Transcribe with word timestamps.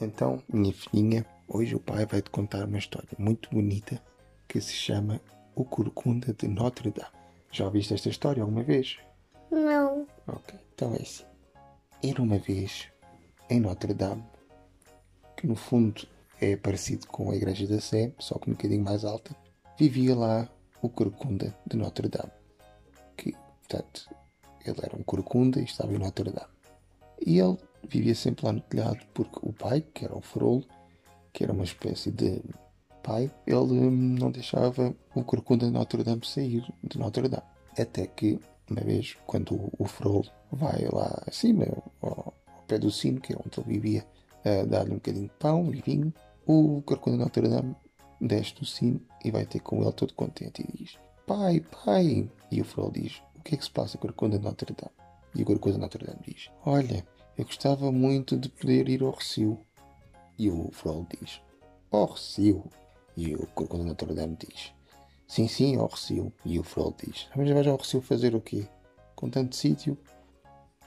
Então, 0.00 0.42
minha 0.48 0.72
filhinha, 0.72 1.26
hoje 1.46 1.74
o 1.74 1.80
pai 1.80 2.06
vai 2.06 2.22
te 2.22 2.30
contar 2.30 2.64
uma 2.64 2.78
história 2.78 3.10
muito 3.18 3.50
bonita 3.50 4.02
que 4.48 4.58
se 4.58 4.72
chama 4.72 5.20
O 5.54 5.62
Corcunda 5.62 6.32
de 6.32 6.48
Notre 6.48 6.90
Dame. 6.90 7.10
Já 7.52 7.66
ouviste 7.66 7.92
esta 7.92 8.08
história 8.08 8.42
alguma 8.42 8.62
vez? 8.62 8.96
Não. 9.50 10.06
Ok, 10.26 10.58
então 10.74 10.94
é 10.94 11.02
assim. 11.02 11.24
Era 12.02 12.22
uma 12.22 12.38
vez 12.38 12.88
em 13.50 13.60
Notre 13.60 13.92
Dame, 13.92 14.24
que 15.36 15.46
no 15.46 15.54
fundo 15.54 16.08
é 16.40 16.56
parecido 16.56 17.06
com 17.06 17.30
a 17.30 17.36
Igreja 17.36 17.66
da 17.66 17.80
Sé, 17.80 18.14
só 18.18 18.38
que 18.38 18.48
um 18.48 18.54
bocadinho 18.54 18.82
mais 18.82 19.04
alta, 19.04 19.36
vivia 19.78 20.16
lá 20.16 20.48
o 20.80 20.88
Corcunda 20.88 21.54
de 21.66 21.76
Notre 21.76 22.08
Dame. 22.08 22.32
Que, 23.18 23.32
portanto, 23.58 24.08
ele 24.64 24.78
era 24.82 24.96
um 24.96 25.02
corcunda 25.02 25.60
e 25.60 25.64
estava 25.64 25.92
em 25.92 25.98
Notre 25.98 26.30
Dame. 26.30 26.48
E 27.20 27.38
ele 27.38 27.58
vivia 27.90 28.14
sempre 28.14 28.46
lá 28.46 28.52
no 28.52 28.60
telhado 28.60 28.98
porque 29.12 29.38
o 29.42 29.52
pai, 29.52 29.80
que 29.80 30.04
era 30.04 30.16
o 30.16 30.20
farolo, 30.20 30.64
que 31.32 31.44
era 31.44 31.52
uma 31.52 31.64
espécie 31.64 32.10
de 32.10 32.42
pai, 33.02 33.30
ele 33.46 33.56
hum, 33.56 34.16
não 34.18 34.30
deixava 34.30 34.94
o 35.14 35.24
corcunda 35.24 35.66
de 35.66 35.72
Notre 35.72 36.02
Dame 36.04 36.24
sair 36.24 36.64
de 36.82 36.98
Notre 36.98 37.28
Dame. 37.28 37.42
Até 37.78 38.06
que, 38.06 38.38
uma 38.70 38.80
vez, 38.80 39.16
quando 39.26 39.54
o, 39.54 39.72
o 39.78 39.84
farolo 39.86 40.26
vai 40.52 40.86
lá 40.92 41.22
acima, 41.26 41.66
ao, 42.00 42.34
pé 42.66 42.78
do 42.78 42.90
sino, 42.90 43.20
que 43.20 43.32
é 43.32 43.36
onde 43.36 43.60
ele 43.60 43.78
vivia, 43.78 44.06
a 44.44 44.64
dar-lhe 44.64 44.92
um 44.92 44.94
bocadinho 44.94 45.26
de 45.26 45.34
pão 45.38 45.74
e 45.74 45.80
vinho, 45.80 46.12
o 46.46 46.82
corcunda 46.82 47.16
de 47.16 47.24
Notre 47.24 47.48
Dame 47.48 47.74
desce 48.20 48.54
do 48.54 48.64
sino 48.64 49.00
e 49.24 49.30
vai 49.30 49.44
ter 49.46 49.60
com 49.60 49.82
ele 49.82 49.92
todo 49.92 50.14
contente 50.14 50.62
e 50.62 50.76
diz 50.76 50.98
Pai, 51.26 51.60
pai! 51.84 52.28
E 52.50 52.60
o 52.60 52.64
farol 52.64 52.90
diz 52.90 53.22
O 53.36 53.42
que 53.42 53.54
é 53.54 53.58
que 53.58 53.64
se 53.64 53.70
passa 53.70 53.98
corcunda 53.98 54.38
de 54.38 54.44
Notre 54.44 54.74
Dame? 54.74 54.92
E 55.34 55.42
o 55.42 55.46
corcunda 55.46 55.74
de 55.74 55.80
Notre 55.80 56.06
Dame 56.06 56.20
diz 56.26 56.50
Olha, 56.64 57.04
eu 57.36 57.44
gostava 57.44 57.90
muito 57.90 58.36
de 58.36 58.48
poder 58.48 58.88
ir 58.88 59.02
ao 59.02 59.12
Recio. 59.12 59.58
E 60.38 60.48
o 60.50 60.70
farol 60.72 61.06
diz 61.10 61.40
Ao 61.90 62.06
Recio? 62.06 62.64
E 63.16 63.34
o 63.34 63.46
corcunda 63.48 63.84
Notre 63.84 64.14
Dame 64.14 64.36
diz 64.36 64.72
Sim, 65.28 65.48
sim, 65.48 65.76
ao 65.76 65.86
Recio. 65.86 66.32
E 66.44 66.58
o 66.58 66.62
farol 66.62 66.94
diz 67.02 67.28
Mas 67.36 67.50
vais 67.50 67.66
ao 67.66 67.76
Recio 67.76 68.00
fazer 68.00 68.34
o 68.34 68.40
quê? 68.40 68.66
Com 69.14 69.28
tanto 69.28 69.56
sítio? 69.56 69.98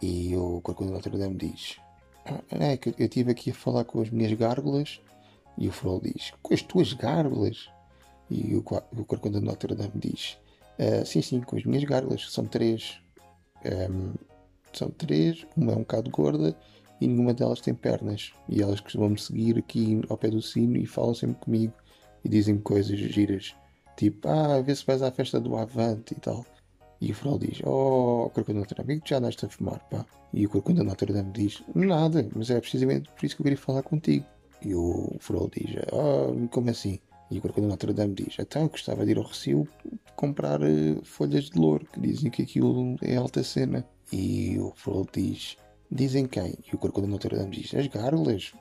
E 0.00 0.34
o 0.36 0.60
corcunda 0.60 0.92
Notre 0.92 1.16
Dame 1.16 1.36
diz 1.36 1.76
ah, 2.26 2.40
É 2.50 2.76
que 2.76 2.90
eu 2.90 2.94
estive 2.98 3.32
aqui 3.32 3.50
a 3.50 3.54
falar 3.54 3.84
com 3.84 4.00
as 4.00 4.10
minhas 4.10 4.32
gárgulas 4.32 5.00
e 5.56 5.68
o 5.68 5.72
farol 5.72 6.00
diz: 6.00 6.32
Com 6.42 6.54
as 6.54 6.62
tuas 6.62 6.92
gárgulas? 6.92 7.70
E 8.30 8.54
o, 8.54 8.60
o 8.60 9.04
corcunda 9.04 9.40
Notre 9.40 9.74
Dame 9.74 9.92
diz: 9.96 10.38
ah, 10.78 11.04
Sim, 11.04 11.22
sim, 11.22 11.40
com 11.40 11.56
as 11.56 11.64
minhas 11.64 11.84
gárgulas, 11.84 12.30
são 12.30 12.46
três. 12.46 13.00
Um, 13.64 14.14
são 14.78 14.90
três, 14.90 15.46
uma 15.56 15.72
é 15.72 15.76
um 15.76 15.80
bocado 15.80 16.10
gorda 16.10 16.56
e 17.00 17.06
nenhuma 17.06 17.34
delas 17.34 17.60
tem 17.60 17.74
pernas. 17.74 18.32
E 18.48 18.62
elas 18.62 18.80
costumam-me 18.80 19.18
seguir 19.18 19.58
aqui 19.58 20.00
ao 20.08 20.16
pé 20.16 20.30
do 20.30 20.40
sino 20.40 20.76
e 20.76 20.86
falam 20.86 21.14
sempre 21.14 21.36
comigo 21.36 21.74
e 22.24 22.28
dizem 22.28 22.58
coisas 22.58 22.98
giras, 22.98 23.54
tipo: 23.96 24.28
Ah, 24.28 24.60
vê 24.60 24.74
se 24.74 24.86
vais 24.86 25.02
à 25.02 25.10
festa 25.10 25.40
do 25.40 25.56
Avante 25.56 26.14
e 26.14 26.20
tal. 26.20 26.44
E 27.00 27.10
o 27.10 27.14
farol 27.14 27.38
diz: 27.38 27.60
Oh, 27.64 28.30
Corcunda 28.32 28.60
Notre 28.60 28.76
Dame, 28.76 29.00
que 29.00 29.10
já 29.10 29.18
andaste 29.18 29.44
a 29.44 29.48
fumar, 29.48 29.80
pá? 29.90 30.06
E 30.32 30.46
o 30.46 30.48
Corcunda 30.48 30.84
Notre 30.84 31.12
Dame 31.12 31.32
diz: 31.32 31.62
Nada, 31.74 32.28
mas 32.34 32.50
é 32.50 32.60
precisamente 32.60 33.10
por 33.10 33.26
isso 33.26 33.34
que 33.34 33.42
eu 33.42 33.44
queria 33.44 33.58
falar 33.58 33.82
contigo. 33.82 34.24
E 34.64 34.74
o 34.74 35.16
farol 35.18 35.50
diz: 35.52 35.74
Oh, 35.92 36.48
como 36.48 36.70
assim? 36.70 37.00
E 37.32 37.38
o 37.38 37.42
Corcunda 37.42 37.66
Notre 37.66 37.92
Dame 37.92 38.14
diz: 38.14 38.36
Então, 38.38 38.62
eu 38.62 38.68
gostava 38.68 39.04
de 39.04 39.10
ir 39.10 39.18
ao 39.18 39.24
Recio 39.24 39.66
comprar 40.16 40.60
uh, 40.62 41.04
folhas 41.04 41.50
de 41.50 41.58
louro, 41.58 41.86
que 41.86 42.00
dizem 42.00 42.30
que 42.30 42.42
aquilo 42.42 42.96
é 43.02 43.16
alta 43.16 43.42
cena. 43.42 43.86
E 44.12 44.58
o 44.58 44.72
farol 44.76 45.06
diz: 45.12 45.56
Dizem 45.90 46.26
quem? 46.26 46.54
E 46.70 46.74
o 46.74 46.78
Corcunda 46.78 47.06
Notre 47.06 47.36
Dame 47.36 47.50
diz: 47.50 47.74
As 47.74 47.86
gárgulas. 47.86 48.52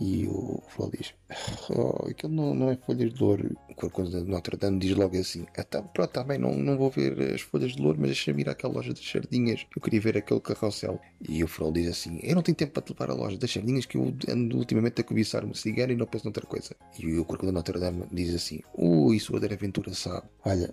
E 0.00 0.26
o 0.28 0.62
farol 0.68 0.90
diz: 0.90 1.14
Oh, 1.70 2.08
aquilo 2.08 2.32
não, 2.32 2.54
não 2.54 2.70
é 2.70 2.76
folhas 2.76 3.12
de 3.12 3.22
louro. 3.22 3.56
O 3.68 3.74
Corcunda 3.74 4.22
Notre 4.24 4.56
Dame 4.56 4.78
diz 4.78 4.96
logo 4.96 5.16
assim: 5.16 5.46
Então, 5.56 5.82
pronto, 5.94 6.08
está 6.08 6.22
bem, 6.22 6.38
não, 6.38 6.54
não 6.54 6.76
vou 6.76 6.90
ver 6.90 7.34
as 7.34 7.40
folhas 7.40 7.72
de 7.72 7.82
louro, 7.82 7.98
mas 8.00 8.10
deixa-me 8.10 8.42
ir 8.42 8.48
àquela 8.48 8.74
loja 8.74 8.92
das 8.92 9.04
sardinhas. 9.04 9.66
Eu 9.74 9.82
queria 9.82 10.00
ver 10.00 10.18
aquele 10.18 10.40
carrossel. 10.40 11.00
E 11.28 11.42
o 11.42 11.48
farol 11.48 11.72
diz 11.72 11.88
assim: 11.88 12.18
Eu 12.22 12.34
não 12.34 12.42
tenho 12.42 12.56
tempo 12.56 12.72
para 12.72 12.82
te 12.82 12.92
levar 12.92 13.10
à 13.10 13.14
loja 13.14 13.36
das 13.36 13.50
sardinhas, 13.50 13.86
que 13.86 13.96
eu 13.96 14.14
ando 14.28 14.58
ultimamente 14.58 15.00
a 15.00 15.04
cobiçar 15.04 15.44
uma 15.44 15.54
cigana 15.54 15.92
e 15.92 15.96
não 15.96 16.06
penso 16.06 16.24
noutra 16.24 16.46
coisa. 16.46 16.74
E 16.98 17.18
o 17.18 17.24
Corcunda 17.24 17.52
Notre 17.52 17.78
Dame 17.78 18.04
diz 18.12 18.34
assim: 18.34 18.60
Ui, 18.74 19.18
sua 19.18 19.38
aventura 19.38 19.92
sabe. 19.94 20.26
Olha, 20.44 20.72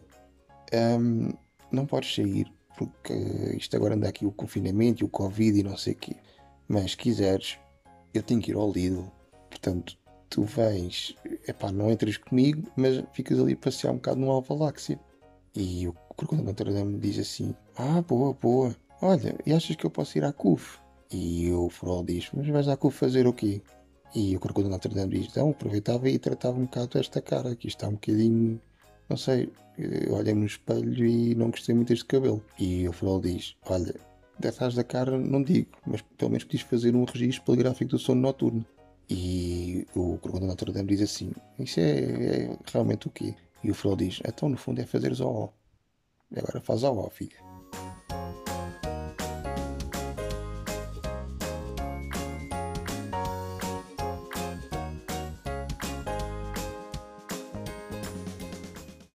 hum, 0.73 1.31
não 1.71 1.85
podes 1.85 2.13
sair 2.13 2.51
porque 2.77 3.13
isto 3.57 3.75
agora 3.75 3.95
anda 3.95 4.07
aqui 4.07 4.25
o 4.25 4.31
confinamento 4.31 5.03
e 5.03 5.05
o 5.05 5.09
Covid 5.09 5.59
e 5.59 5.63
não 5.63 5.75
sei 5.75 5.93
o 5.93 5.97
quê. 5.97 6.15
Mas 6.67 6.91
se 6.91 6.97
quiseres, 6.97 7.57
eu 8.13 8.21
tenho 8.21 8.39
que 8.39 8.51
ir 8.51 8.55
ao 8.55 8.71
Lidl. 8.71 9.11
Portanto, 9.49 9.97
tu 10.29 10.43
vens, 10.43 11.15
epá, 11.47 11.71
não 11.71 11.89
entras 11.89 12.17
comigo, 12.17 12.71
mas 12.75 13.03
ficas 13.13 13.39
ali 13.39 13.53
a 13.53 13.57
passear 13.57 13.91
um 13.91 13.95
bocado 13.95 14.19
no 14.19 14.29
Alvaláxia. 14.29 14.99
E 15.55 15.87
o 15.87 15.93
Corcunda 16.09 16.43
Notre 16.43 16.71
Dame 16.71 16.99
diz 16.99 17.17
assim: 17.17 17.55
Ah, 17.75 18.01
boa, 18.01 18.33
boa. 18.33 18.75
Olha, 19.01 19.35
e 19.45 19.53
achas 19.53 19.75
que 19.75 19.85
eu 19.85 19.89
posso 19.89 20.17
ir 20.17 20.23
à 20.23 20.31
CUF? 20.31 20.79
E 21.11 21.51
o 21.51 21.69
Farol 21.69 22.03
diz: 22.03 22.29
Mas 22.31 22.47
vais 22.47 22.67
à 22.67 22.77
CUF 22.77 22.95
fazer 22.95 23.25
o 23.25 23.33
quê? 23.33 23.61
E 24.13 24.35
o 24.35 24.39
Corcunda 24.39 24.69
Notre 24.69 24.93
Dame 24.93 25.17
diz: 25.17 25.29
Então, 25.31 25.49
aproveitava 25.49 26.07
e 26.07 26.19
tratava 26.19 26.59
um 26.59 26.65
bocado 26.65 26.99
esta 26.99 27.21
cara, 27.21 27.55
que 27.55 27.67
está 27.67 27.87
um 27.87 27.93
bocadinho 27.93 28.61
não 29.09 29.17
sei, 29.17 29.49
eu 29.77 30.13
olhei 30.13 30.33
no 30.33 30.45
espelho 30.45 31.05
e 31.05 31.35
não 31.35 31.49
gostei 31.49 31.73
muito 31.73 31.89
deste 31.89 32.05
cabelo. 32.05 32.43
E 32.59 32.87
o 32.87 32.93
farol 32.93 33.21
diz: 33.21 33.55
Olha, 33.65 33.95
atrás 34.45 34.75
da 34.75 34.83
cara 34.83 35.17
não 35.17 35.41
digo, 35.43 35.77
mas 35.85 36.01
pelo 36.01 36.31
menos 36.31 36.43
podias 36.43 36.63
fazer 36.63 36.95
um 36.95 37.05
registro 37.05 37.45
poligráfico 37.45 37.91
do 37.91 37.99
sono 37.99 38.21
noturno. 38.21 38.65
E 39.09 39.85
o 39.95 40.17
Corcunda 40.17 40.47
Notre 40.47 40.71
Dame 40.71 40.89
diz 40.89 41.01
assim: 41.01 41.31
Isso 41.59 41.79
é, 41.79 41.99
é 41.99 42.57
realmente 42.71 43.07
o 43.07 43.11
quê? 43.11 43.33
E 43.63 43.71
o 43.71 43.73
farol 43.73 43.95
diz: 43.95 44.19
Então, 44.25 44.49
no 44.49 44.57
fundo, 44.57 44.81
é 44.81 44.85
fazer 44.85 45.13
ó. 45.21 45.49
Agora 46.35 46.59
faz 46.59 46.83
ó, 46.83 47.09
filha. 47.09 47.37